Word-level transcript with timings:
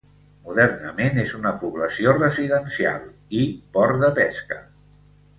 Modernament 0.45 1.17
és 1.23 1.33
una 1.39 1.51
població 1.63 2.15
residencial, 2.17 3.03
i 3.41 3.43
port 3.77 4.01
de 4.05 4.09
pesca. 4.21 4.59